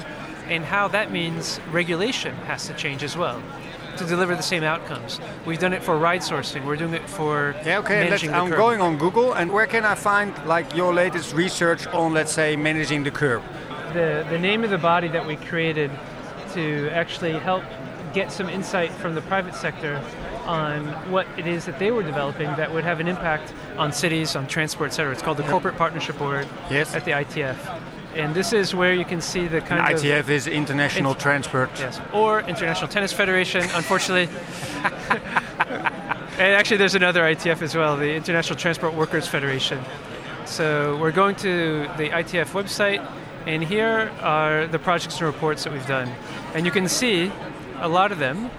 and 0.48 0.64
how 0.64 0.88
that 0.88 1.10
means 1.10 1.60
regulation 1.70 2.34
has 2.46 2.66
to 2.66 2.74
change 2.74 3.02
as 3.02 3.16
well 3.16 3.42
to 3.96 4.04
deliver 4.04 4.36
the 4.36 4.42
same 4.42 4.62
outcomes. 4.62 5.20
We've 5.46 5.58
done 5.58 5.72
it 5.72 5.82
for 5.82 5.96
ride 5.96 6.20
sourcing. 6.20 6.66
We're 6.66 6.76
doing 6.76 6.92
it 6.94 7.08
for 7.08 7.54
Yeah, 7.64 7.78
okay. 7.78 8.10
Let's, 8.10 8.22
I'm 8.24 8.48
curb. 8.48 8.56
going 8.58 8.80
on 8.82 8.98
Google, 8.98 9.32
and 9.32 9.50
where 9.50 9.66
can 9.66 9.84
I 9.86 9.94
find 9.94 10.34
like 10.46 10.74
your 10.76 10.92
latest 10.92 11.32
research 11.34 11.86
on, 11.88 12.12
let's 12.12 12.32
say, 12.32 12.56
managing 12.56 13.04
the 13.04 13.10
curb? 13.10 13.42
the, 13.92 14.26
the 14.28 14.38
name 14.38 14.62
of 14.64 14.68
the 14.70 14.76
body 14.78 15.08
that 15.08 15.26
we 15.26 15.36
created 15.36 15.90
to 16.52 16.88
actually 16.90 17.32
help 17.32 17.62
get 18.12 18.30
some 18.30 18.48
insight 18.48 18.90
from 18.92 19.14
the 19.14 19.22
private 19.22 19.54
sector 19.54 20.02
on 20.44 20.86
what 21.10 21.26
it 21.38 21.46
is 21.46 21.64
that 21.64 21.78
they 21.78 21.90
were 21.90 22.02
developing 22.02 22.46
that 22.56 22.72
would 22.72 22.84
have 22.84 23.00
an 23.00 23.08
impact 23.08 23.54
on 23.78 23.92
cities, 23.92 24.36
on 24.36 24.46
transport, 24.46 24.90
et 24.90 24.94
cetera. 24.94 25.12
It's 25.12 25.22
called 25.22 25.38
the 25.38 25.42
Corporate 25.44 25.76
Partnership 25.76 26.18
Board 26.18 26.46
Yes. 26.70 26.94
at 26.94 27.04
the 27.04 27.12
ITF. 27.12 27.56
And 28.16 28.34
this 28.34 28.54
is 28.54 28.74
where 28.74 28.94
you 28.94 29.04
can 29.04 29.20
see 29.20 29.46
the 29.46 29.60
kind 29.60 29.94
of 29.94 30.00
ITF 30.00 30.30
is 30.30 30.46
International 30.46 31.12
Int- 31.12 31.20
Transport. 31.20 31.70
Yes, 31.78 32.00
or 32.14 32.40
International 32.40 32.88
Tennis 32.88 33.12
Federation, 33.12 33.60
unfortunately. 33.74 34.34
and 36.38 36.54
actually, 36.54 36.78
there's 36.78 36.94
another 36.94 37.20
ITF 37.24 37.60
as 37.60 37.74
well, 37.74 37.94
the 37.98 38.14
International 38.14 38.58
Transport 38.58 38.94
Workers 38.94 39.28
Federation. 39.28 39.84
So 40.46 40.96
we're 40.96 41.12
going 41.12 41.36
to 41.36 41.90
the 41.98 42.08
ITF 42.08 42.52
website, 42.52 43.06
and 43.44 43.62
here 43.62 44.10
are 44.22 44.66
the 44.66 44.78
projects 44.78 45.18
and 45.18 45.26
reports 45.26 45.64
that 45.64 45.72
we've 45.74 45.86
done. 45.86 46.10
And 46.54 46.64
you 46.64 46.72
can 46.72 46.88
see 46.88 47.30
a 47.80 47.88
lot 47.88 48.12
of 48.12 48.18
them 48.18 48.50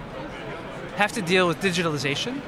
have 0.97 1.13
to 1.13 1.21
deal 1.23 1.47
with 1.47 1.59
digitalization 1.61 2.41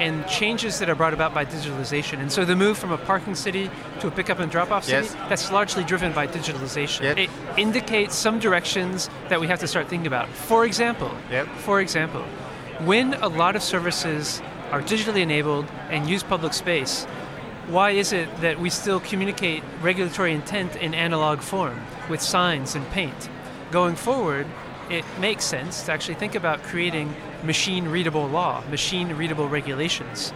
and 0.00 0.26
changes 0.26 0.78
that 0.78 0.88
are 0.88 0.94
brought 0.94 1.12
about 1.12 1.34
by 1.34 1.44
digitalization. 1.44 2.18
And 2.20 2.32
so 2.32 2.44
the 2.44 2.56
move 2.56 2.78
from 2.78 2.90
a 2.90 2.96
parking 2.98 3.34
city 3.34 3.70
to 4.00 4.08
a 4.08 4.10
pickup 4.10 4.38
and 4.40 4.50
drop 4.50 4.70
off 4.70 4.84
city, 4.84 5.06
Yes. 5.06 5.14
that's 5.28 5.52
largely 5.52 5.84
driven 5.84 6.12
by 6.12 6.26
digitalization. 6.26 7.02
Yep. 7.02 7.18
It 7.18 7.30
indicates 7.58 8.16
some 8.16 8.38
directions 8.38 9.10
that 9.28 9.40
we 9.40 9.46
have 9.46 9.60
to 9.60 9.66
start 9.68 9.88
thinking 9.88 10.06
about. 10.06 10.28
For 10.30 10.64
example, 10.64 11.10
Yep. 11.30 11.48
for 11.58 11.80
example, 11.80 12.22
when 12.80 13.14
a 13.14 13.28
lot 13.28 13.56
of 13.56 13.62
services 13.62 14.40
are 14.72 14.80
digitally 14.80 15.20
enabled 15.20 15.66
and 15.90 16.08
use 16.08 16.22
public 16.22 16.54
space, 16.54 17.04
why 17.68 17.90
is 17.90 18.12
it 18.12 18.28
that 18.40 18.58
we 18.58 18.70
still 18.70 19.00
communicate 19.00 19.62
regulatory 19.82 20.32
intent 20.32 20.74
in 20.76 20.94
analog 20.94 21.40
form 21.40 21.78
with 22.08 22.22
signs 22.22 22.74
and 22.74 22.90
paint? 22.90 23.28
Going 23.70 23.96
forward, 23.96 24.46
it 24.88 25.04
makes 25.20 25.44
sense 25.44 25.82
to 25.84 25.92
actually 25.92 26.14
think 26.14 26.34
about 26.34 26.62
creating 26.62 27.14
machine 27.42 27.88
readable 27.88 28.26
law, 28.28 28.62
machine 28.70 29.14
readable 29.16 29.48
regulations. 29.48 30.32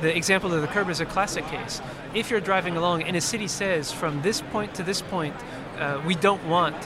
The 0.00 0.16
example 0.16 0.54
of 0.54 0.60
the 0.62 0.68
curb 0.68 0.88
is 0.90 1.00
a 1.00 1.06
classic 1.06 1.44
case. 1.46 1.80
If 2.14 2.30
you're 2.30 2.40
driving 2.40 2.76
along 2.76 3.02
and 3.02 3.16
a 3.16 3.20
city 3.20 3.48
says 3.48 3.90
from 3.92 4.22
this 4.22 4.40
point 4.40 4.74
to 4.74 4.82
this 4.82 5.02
point, 5.02 5.34
uh, 5.78 6.00
we 6.06 6.14
don't 6.14 6.44
want 6.46 6.76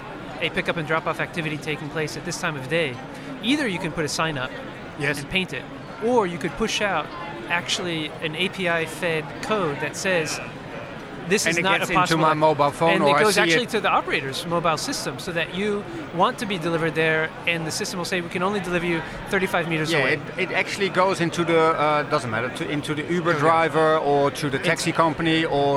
a 0.40 0.50
pickup 0.50 0.76
and 0.76 0.88
drop 0.88 1.06
off 1.06 1.20
activity 1.20 1.56
taking 1.58 1.88
place 1.90 2.16
at 2.16 2.24
this 2.24 2.40
time 2.40 2.56
of 2.56 2.68
day, 2.68 2.96
either 3.42 3.68
you 3.68 3.78
can 3.78 3.92
put 3.92 4.04
a 4.04 4.08
sign 4.08 4.36
up 4.38 4.50
Yes. 4.98 5.20
and 5.20 5.30
paint 5.30 5.52
it, 5.52 5.62
or 6.04 6.26
you 6.26 6.38
could 6.38 6.52
push 6.52 6.80
out 6.80 7.06
actually 7.48 8.06
an 8.22 8.34
API 8.34 8.86
fed 8.86 9.24
code 9.42 9.78
that 9.80 9.96
says 9.96 10.40
this 11.32 11.44
And 11.46 11.52
is 11.52 11.58
it 11.58 11.62
not 11.70 11.78
gets 11.80 11.90
a 11.90 11.94
into 12.00 12.16
my 12.28 12.34
mobile 12.48 12.70
phone 12.80 12.90
and 12.96 13.02
or 13.04 13.16
it 13.18 13.22
goes 13.26 13.38
actually 13.44 13.68
it- 13.70 13.76
to 13.76 13.80
the 13.86 13.92
operator's 14.00 14.40
mobile 14.56 14.76
system 14.88 15.12
so 15.26 15.30
that 15.38 15.48
you 15.60 15.68
want 16.22 16.34
to 16.42 16.46
be 16.52 16.56
delivered 16.66 16.94
there 17.04 17.22
and 17.52 17.60
the 17.70 17.74
system 17.80 17.94
will 17.98 18.10
say 18.12 18.16
we 18.28 18.32
can 18.36 18.42
only 18.48 18.60
deliver 18.68 18.86
you 18.92 18.98
35 19.30 19.68
meters 19.72 19.90
Yeah, 19.90 19.98
away. 20.00 20.12
it, 20.14 20.20
it 20.44 20.50
actually 20.62 20.90
goes 21.02 21.18
into 21.26 21.42
the 21.52 21.60
uh, 21.60 22.02
doesn't 22.14 22.30
matter 22.36 22.50
to, 22.58 22.62
into 22.76 22.92
the 22.98 23.04
Uber 23.16 23.34
driver 23.46 23.88
or 24.12 24.30
to 24.40 24.46
the 24.54 24.58
taxi 24.70 24.92
company 24.92 25.38
or 25.58 25.70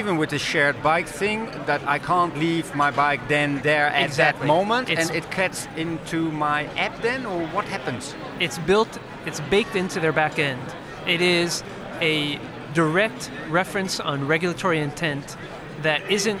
even 0.00 0.12
with 0.20 0.30
the 0.30 0.38
shared 0.38 0.76
bike 0.82 1.08
thing 1.20 1.38
that 1.66 1.80
I 1.86 1.98
can't 2.10 2.34
leave 2.44 2.66
my 2.74 2.90
bike 3.02 3.22
then 3.28 3.60
there 3.70 3.88
at 4.00 4.04
Exactly. 4.06 4.40
that 4.46 4.54
moment 4.56 4.84
It's- 4.88 5.08
and 5.08 5.16
it 5.20 5.26
gets 5.40 5.68
into 5.84 6.18
my 6.48 6.58
app 6.86 6.94
then 7.08 7.20
or 7.32 7.38
what 7.54 7.64
happens? 7.74 8.04
it's 8.46 8.58
built 8.70 8.92
it's 9.28 9.40
baked 9.54 9.76
into 9.76 10.00
their 10.00 10.12
back 10.22 10.38
end. 10.50 10.60
It 11.06 11.20
is 11.20 11.62
a 12.00 12.38
direct 12.74 13.30
reference 13.48 14.00
on 14.00 14.26
regulatory 14.26 14.78
intent 14.80 15.36
that 15.82 16.10
isn't 16.10 16.40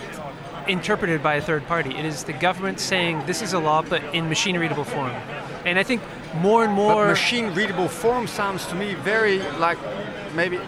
interpreted 0.68 1.22
by 1.22 1.34
a 1.34 1.40
third 1.42 1.66
party 1.66 1.90
it 1.96 2.04
is 2.04 2.24
the 2.24 2.32
government 2.32 2.78
saying 2.78 3.24
this 3.26 3.42
is 3.42 3.52
a 3.52 3.58
law 3.58 3.82
but 3.82 4.02
in 4.14 4.28
machine 4.28 4.56
readable 4.56 4.84
form 4.84 5.10
and 5.66 5.78
i 5.78 5.82
think 5.82 6.00
more 6.36 6.62
and 6.64 6.70
But 6.76 6.82
more 6.82 7.06
machine 7.08 7.52
readable 7.52 7.88
form 7.88 8.26
sounds 8.28 8.66
to 8.66 8.74
me 8.76 8.94
very 8.94 9.40
like 9.58 9.78
maybe 10.34 10.58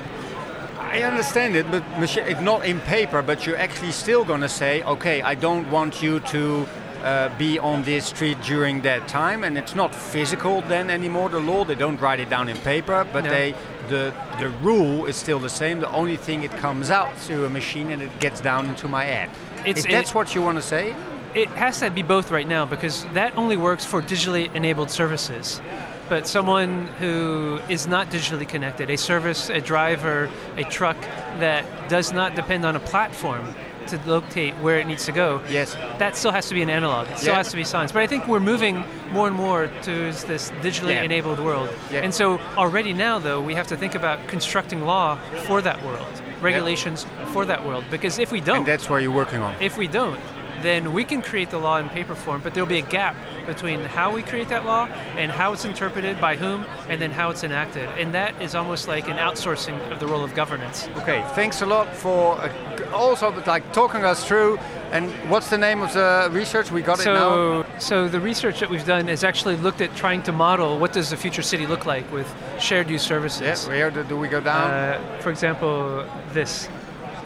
I 0.94 1.02
understand 1.02 1.56
it, 1.56 1.68
but 1.72 1.82
it's 1.98 2.40
not 2.40 2.64
in 2.64 2.78
paper. 2.80 3.20
But 3.20 3.44
you're 3.46 3.56
actually 3.56 3.90
still 3.90 4.24
going 4.24 4.42
to 4.42 4.48
say, 4.48 4.80
okay, 4.84 5.22
I 5.22 5.34
don't 5.34 5.68
want 5.68 6.00
you 6.00 6.20
to 6.20 6.68
uh, 7.02 7.36
be 7.36 7.58
on 7.58 7.82
this 7.82 8.06
street 8.06 8.38
during 8.42 8.82
that 8.82 9.08
time, 9.08 9.42
and 9.42 9.58
it's 9.58 9.74
not 9.74 9.92
physical 9.92 10.60
then 10.60 10.90
anymore. 10.90 11.30
The 11.30 11.40
law 11.40 11.64
they 11.64 11.74
don't 11.74 12.00
write 12.00 12.20
it 12.20 12.30
down 12.30 12.48
in 12.48 12.56
paper, 12.58 13.04
but 13.12 13.24
No. 13.24 13.30
they 13.30 13.54
the 13.88 14.12
the 14.38 14.48
rule 14.62 15.06
is 15.06 15.16
still 15.16 15.38
the 15.38 15.48
same. 15.48 15.80
The 15.80 15.90
only 15.90 16.16
thing 16.16 16.42
it 16.42 16.50
comes 16.52 16.90
out 16.90 17.16
through 17.18 17.44
a 17.44 17.50
machine 17.50 17.90
and 17.90 18.02
it 18.02 18.18
gets 18.20 18.40
down 18.40 18.66
into 18.66 18.88
my 18.88 19.06
app. 19.06 19.30
It's- 19.64 19.84
if 19.84 19.90
that's 19.90 20.10
it- 20.10 20.14
what 20.14 20.34
you 20.34 20.42
want 20.42 20.56
to 20.58 20.62
say, 20.62 20.94
it 21.34 21.48
has 21.50 21.80
to 21.80 21.90
be 21.90 22.02
both 22.02 22.30
right 22.30 22.46
now 22.48 22.64
because 22.64 23.06
that 23.14 23.36
only 23.36 23.56
works 23.56 23.84
for 23.84 24.00
digitally 24.02 24.54
enabled 24.54 24.90
services. 24.90 25.60
But 26.08 26.28
someone 26.28 26.88
who 27.00 27.60
is 27.68 27.86
not 27.86 28.10
digitally 28.10 28.46
connected, 28.46 28.90
a 28.90 28.96
service, 28.96 29.48
a 29.48 29.60
driver, 29.60 30.28
a 30.58 30.64
truck 30.64 30.96
that 31.40 31.64
does 31.88 32.12
not 32.12 32.34
depend 32.34 32.64
on 32.66 32.76
a 32.76 32.80
platform 32.80 33.54
to 33.88 34.00
locate 34.06 34.54
where 34.56 34.78
it 34.78 34.86
needs 34.86 35.04
to 35.06 35.12
go, 35.12 35.40
yes. 35.48 35.74
that 35.98 36.16
still 36.16 36.32
has 36.32 36.48
to 36.48 36.54
be 36.54 36.62
an 36.62 36.70
analog. 36.70 37.08
It 37.08 37.18
still 37.18 37.32
Yeah. 37.32 37.36
has 37.38 37.50
to 37.50 37.56
be 37.56 37.64
science. 37.64 37.92
But 37.92 38.02
I 38.02 38.06
think 38.06 38.26
we're 38.26 38.40
moving 38.40 38.84
more 39.12 39.26
and 39.26 39.36
more 39.36 39.68
to 39.82 39.90
this 40.12 40.50
digitally 40.62 40.94
Yeah. 40.94 41.02
enabled 41.02 41.38
world. 41.40 41.68
Yeah. 41.90 42.00
And 42.00 42.12
so 42.14 42.38
already 42.56 42.92
now, 42.92 43.18
though, 43.18 43.40
we 43.40 43.54
have 43.54 43.66
to 43.68 43.76
think 43.76 43.94
about 43.94 44.26
constructing 44.28 44.84
law 44.84 45.18
for 45.46 45.60
that 45.62 45.82
world, 45.84 46.06
regulations 46.40 47.06
for 47.32 47.44
that 47.46 47.64
world. 47.64 47.84
Because 47.90 48.18
if 48.18 48.30
we 48.32 48.40
don't, 48.40 48.58
And 48.58 48.66
that's 48.66 48.88
what 48.90 49.02
you're 49.02 49.10
working 49.10 49.40
on. 49.42 49.54
if 49.60 49.76
we 49.78 49.86
don't, 49.86 50.18
then 50.64 50.92
we 50.92 51.04
can 51.04 51.22
create 51.22 51.50
the 51.50 51.58
law 51.58 51.78
in 51.78 51.88
paper 51.88 52.14
form, 52.14 52.40
but 52.42 52.54
there'll 52.54 52.68
be 52.68 52.78
a 52.78 52.82
gap 52.82 53.16
between 53.46 53.80
how 53.80 54.12
we 54.12 54.22
create 54.22 54.48
that 54.48 54.64
law 54.64 54.86
and 55.16 55.30
how 55.30 55.52
it's 55.52 55.64
interpreted 55.64 56.20
by 56.20 56.36
whom, 56.36 56.64
and 56.88 57.00
then 57.00 57.10
how 57.10 57.30
it's 57.30 57.44
enacted. 57.44 57.88
And 57.98 58.14
that 58.14 58.40
is 58.40 58.54
almost 58.54 58.88
like 58.88 59.08
an 59.08 59.18
outsourcing 59.18 59.78
of 59.92 60.00
the 60.00 60.06
role 60.06 60.24
of 60.24 60.34
governance. 60.34 60.88
Okay, 60.96 61.24
thanks 61.34 61.62
a 61.62 61.66
lot 61.66 61.94
for 61.94 62.36
uh, 62.40 62.90
also 62.92 63.30
like 63.46 63.72
talking 63.72 64.04
us 64.04 64.24
through. 64.26 64.58
And 64.92 65.10
what's 65.28 65.50
the 65.50 65.58
name 65.58 65.82
of 65.82 65.92
the 65.92 66.28
research? 66.30 66.70
We 66.70 66.80
got 66.80 67.00
it 67.00 67.06
now. 67.06 67.64
So, 67.64 67.66
so 67.78 68.08
the 68.08 68.20
research 68.20 68.60
that 68.60 68.70
we've 68.70 68.86
done 68.86 69.08
is 69.08 69.24
actually 69.24 69.56
looked 69.56 69.80
at 69.80 69.94
trying 69.96 70.22
to 70.22 70.32
model 70.32 70.78
what 70.78 70.92
does 70.92 71.10
the 71.10 71.16
future 71.16 71.42
city 71.42 71.66
look 71.66 71.84
like 71.84 72.10
with 72.12 72.32
shared 72.60 72.88
use 72.88 73.02
services. 73.02 73.40
Yes. 73.40 73.66
Where 73.66 73.90
do, 73.90 74.04
do 74.04 74.16
we 74.16 74.28
go 74.28 74.40
down? 74.40 74.70
Uh, 74.70 75.18
for 75.20 75.30
example, 75.30 76.08
this. 76.32 76.68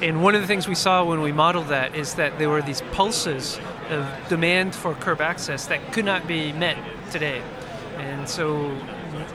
And 0.01 0.23
one 0.23 0.35
of 0.35 0.41
the 0.41 0.47
things 0.47 0.69
we 0.69 0.75
saw 0.77 1.05
when 1.05 1.21
we 1.23 1.33
modeled 1.33 1.69
that 1.69 1.95
is 1.97 2.15
that 2.15 2.39
there 2.39 2.49
were 2.49 2.63
these 2.63 2.83
pulses 2.93 3.59
of 3.91 4.07
demand 4.29 4.75
for 4.75 4.95
curb 4.95 5.21
access 5.21 5.67
that 5.67 5.93
could 5.93 6.05
not 6.05 6.27
be 6.27 6.53
met 6.53 6.77
today. 7.11 7.43
And 7.97 8.29
so, 8.29 8.69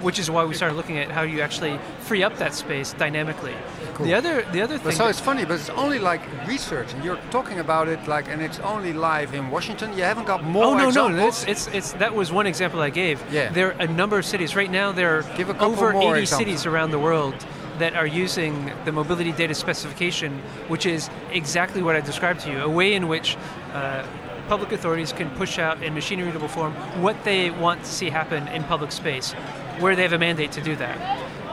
which 0.02 0.20
is 0.20 0.32
why 0.32 0.46
we 0.46 0.54
started 0.54 0.76
looking 0.76 0.98
at 0.98 1.12
how 1.12 1.24
you 1.24 1.42
actually 1.42 1.78
free 2.00 2.24
up 2.24 2.38
that 2.38 2.54
space 2.54 2.94
dynamically. 2.94 3.54
Cool. 3.94 4.06
The 4.06 4.14
other, 4.14 4.44
the 4.54 4.62
other 4.62 4.78
but 4.78 4.88
thing. 4.88 4.96
so 4.96 5.08
it's 5.08 5.20
funny, 5.20 5.44
but 5.44 5.56
it's 5.56 5.70
only 5.72 6.00
like 6.00 6.22
research, 6.48 6.94
and 6.94 7.04
you're 7.04 7.20
talking 7.30 7.60
about 7.60 7.90
it 7.90 8.08
like, 8.08 8.30
and 8.30 8.42
it's 8.42 8.60
only 8.60 8.94
live 8.94 9.34
in 9.34 9.50
Washington. 9.52 9.92
You 9.98 10.04
haven't 10.04 10.26
got 10.26 10.44
more 10.46 10.64
Oh 10.64 10.78
no, 10.78 10.90
no, 10.90 11.28
it's, 11.28 11.44
it's 11.46 11.68
it's 11.68 11.92
that 11.94 12.16
was 12.16 12.32
one 12.32 12.48
example 12.48 12.80
I 12.80 12.90
gave. 12.90 13.22
Yeah. 13.32 13.52
There 13.52 13.74
are 13.74 13.82
a 13.82 13.88
number 13.88 14.18
of 14.18 14.26
cities 14.26 14.56
right 14.56 14.72
now. 14.72 14.94
There 14.94 15.18
are 15.20 15.24
Give 15.36 15.50
a 15.50 15.60
over 15.60 15.90
80 15.90 16.22
examples. 16.22 16.30
cities 16.30 16.66
around 16.66 16.92
the 16.92 17.00
world 17.00 17.36
that 17.84 17.96
are 17.96 18.08
using 18.08 18.72
the 18.86 18.92
mobility 18.92 19.34
data 19.34 19.54
specification, 19.54 20.32
which 20.70 20.86
is 20.86 21.10
exactly 21.32 21.82
what 21.84 21.96
I 21.96 22.02
described 22.02 22.40
to 22.46 22.50
you, 22.52 22.60
a 22.60 22.70
way 22.80 22.94
in 22.94 23.08
which. 23.08 23.38
Uh, 23.74 24.06
Public 24.50 24.74
authorities 24.74 25.14
can 25.14 25.30
push 25.42 25.58
out 25.58 25.82
in 25.82 25.94
machine 25.94 26.20
readable 26.22 26.50
form 26.50 26.74
what 27.02 27.16
they 27.24 27.50
want 27.50 27.80
to 27.86 27.90
see 27.90 28.10
happen 28.10 28.46
in 28.50 28.62
public 28.66 28.92
space, 28.92 29.32
where 29.80 29.96
they 29.96 30.02
have 30.02 30.12
a 30.12 30.20
mandate 30.20 30.52
to 30.52 30.62
do 30.62 30.76
that. 30.76 30.98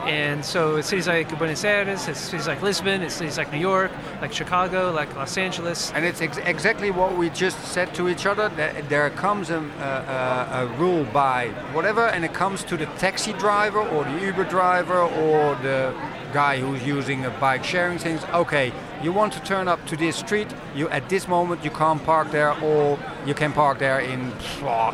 And 0.04 0.44
so 0.44 0.76
it's 0.76 0.88
cities 0.88 1.06
like 1.06 1.28
Buenos 1.38 1.64
Aires, 1.64 2.08
it's 2.08 2.18
cities 2.18 2.48
like 2.48 2.60
Lisbon, 2.62 3.02
it's 3.02 3.14
cities 3.14 3.38
like 3.38 3.52
New 3.52 3.60
York, 3.60 3.92
like 4.20 4.32
Chicago, 4.32 4.90
like 4.90 5.14
Los 5.14 5.38
Angeles, 5.38 5.92
And 5.94 6.04
it's 6.04 6.20
ex- 6.20 6.38
exactly 6.38 6.90
what 6.90 7.16
we 7.16 7.30
just 7.30 7.58
said 7.74 7.94
to 7.94 8.08
each 8.08 8.26
other. 8.26 8.48
That 8.56 8.88
there 8.88 9.08
comes 9.10 9.50
a, 9.50 9.60
a, 9.60 10.62
a 10.62 10.66
rule 10.82 11.04
by 11.12 11.48
whatever, 11.76 12.04
and 12.08 12.24
it 12.24 12.34
comes 12.34 12.64
to 12.64 12.76
the 12.76 12.86
taxi 12.98 13.32
driver 13.34 13.82
or 13.94 14.02
the 14.04 14.16
Uber 14.26 14.44
driver 14.44 15.00
or 15.00 15.54
the 15.62 15.94
guy 16.32 16.58
who's 16.58 16.82
using 16.86 17.24
a 17.24 17.30
bike 17.30 17.64
sharing 17.64 17.98
things. 17.98 18.22
Okay, 18.32 18.72
you 19.02 19.12
want 19.12 19.32
to 19.32 19.40
turn 19.40 19.68
up 19.68 19.84
to 19.86 19.96
this 19.96 20.16
street. 20.16 20.48
You 20.74 20.88
at 20.88 21.08
this 21.08 21.26
moment 21.28 21.64
you 21.64 21.70
can't 21.70 22.02
park 22.04 22.30
there, 22.30 22.52
or 22.62 22.98
you 23.26 23.34
can 23.34 23.52
park 23.52 23.78
there 23.78 24.00
in. 24.00 24.32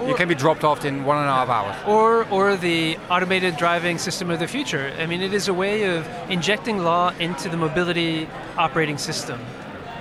You 0.06 0.14
can 0.14 0.28
be 0.28 0.34
dropped 0.34 0.64
off 0.64 0.84
in 0.84 1.04
one 1.04 1.18
and 1.18 1.28
a 1.28 1.32
half 1.32 1.48
hours. 1.48 1.76
or 1.86 2.26
or 2.30 2.56
the 2.56 2.98
automated 3.10 3.56
driving 3.56 3.98
system 3.98 4.30
of 4.30 4.38
the 4.38 4.48
future. 4.48 4.92
I 4.98 5.06
mean, 5.06 5.22
it 5.22 5.32
is 5.32 5.48
a 5.48 5.54
way 5.54 5.84
of 5.96 6.06
injecting 6.30 6.78
law 6.78 7.12
into 7.18 7.48
the 7.48 7.56
mobility 7.56 8.28
operating 8.56 8.98
system 8.98 9.38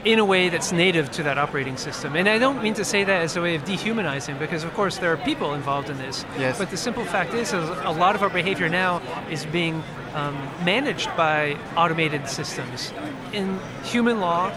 in 0.06 0.20
a 0.20 0.26
way 0.26 0.50
that's 0.50 0.72
native 0.72 1.10
to 1.12 1.24
that 1.24 1.38
operating 1.40 1.78
system. 1.78 2.16
And 2.16 2.30
I 2.30 2.38
don't 2.38 2.62
mean 2.62 2.76
to 2.76 2.86
say 2.86 3.04
that 3.04 3.22
as 3.24 3.36
a 3.36 3.42
way 3.42 3.56
of 3.56 3.66
dehumanizing, 3.66 4.38
because 4.38 4.64
of 4.64 4.72
course 4.76 5.00
there 5.00 5.12
are 5.12 5.18
people 5.18 5.56
involved 5.56 5.90
in 5.90 5.98
this. 5.98 6.24
Yes. 6.38 6.60
But 6.60 6.70
the 6.70 6.78
simple 6.78 7.04
fact 7.06 7.34
is, 7.34 7.54
is 7.54 7.70
a 7.84 7.92
lot 7.92 8.14
of 8.16 8.22
our 8.22 8.30
behavior 8.30 8.70
now 8.70 9.02
is 9.32 9.48
being 9.48 9.84
um, 10.16 10.36
managed 10.64 11.10
by 11.16 11.58
automated 11.76 12.28
systems. 12.28 12.94
In 13.34 13.60
human 13.84 14.20
law, 14.20 14.52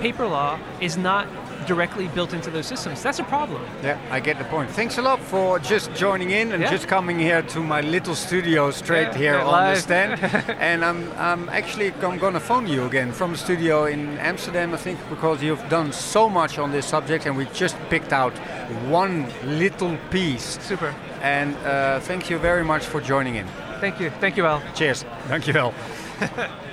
paper 0.00 0.26
law 0.26 0.58
is 0.80 0.96
not 0.96 1.26
directly 1.66 2.08
built 2.08 2.32
into 2.32 2.50
those 2.50 2.66
systems. 2.66 3.02
That's 3.02 3.18
a 3.18 3.24
problem. 3.24 3.62
Yeah, 3.82 3.98
I 4.10 4.18
get 4.20 4.38
the 4.38 4.44
point. 4.44 4.70
Thanks 4.70 4.98
a 4.98 5.02
lot 5.02 5.20
for 5.20 5.58
just 5.58 5.92
joining 5.94 6.30
in 6.30 6.52
and 6.52 6.62
Yeah. 6.62 6.70
just 6.70 6.88
coming 6.88 7.18
here 7.18 7.42
to 7.42 7.60
my 7.60 7.80
little 7.80 8.14
studio 8.14 8.70
straight 8.70 9.12
Yeah, 9.12 9.18
here 9.18 9.38
on 9.38 9.74
the 9.74 9.80
stand. 9.80 10.20
and 10.70 10.84
I'm, 10.84 11.00
I'm 11.18 11.48
actually 11.48 11.92
I'm 12.02 12.18
going 12.18 12.34
to 12.34 12.40
phone 12.40 12.66
you 12.66 12.84
again 12.86 13.12
from 13.12 13.32
the 13.32 13.38
studio 13.38 13.84
in 13.86 14.18
Amsterdam, 14.18 14.74
I 14.74 14.78
think, 14.78 14.98
because 15.08 15.42
you've 15.42 15.68
done 15.68 15.92
so 15.92 16.28
much 16.28 16.58
on 16.58 16.72
this 16.72 16.86
subject, 16.86 17.26
and 17.26 17.36
we 17.36 17.44
just 17.52 17.76
picked 17.90 18.12
out 18.12 18.32
one 18.88 19.26
little 19.44 19.96
piece. 20.10 20.58
Super. 20.62 20.94
And 21.22 21.54
uh, 21.56 22.00
thank 22.00 22.30
you 22.30 22.38
very 22.38 22.64
much 22.64 22.84
for 22.86 23.00
joining 23.00 23.36
in. 23.36 23.46
Thank 23.80 23.98
you. 23.98 24.10
Thank 24.20 24.36
you, 24.36 24.46
Al. 24.46 24.62
Cheers. 24.74 25.04
Dankjewel. 25.28 25.72